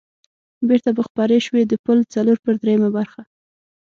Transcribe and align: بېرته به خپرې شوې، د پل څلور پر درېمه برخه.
بېرته 0.67 0.89
به 0.95 1.01
خپرې 1.07 1.39
شوې، 1.45 1.63
د 1.67 1.73
پل 1.85 1.97
څلور 2.13 2.37
پر 2.43 2.53
درېمه 2.61 2.89
برخه. 2.97 3.21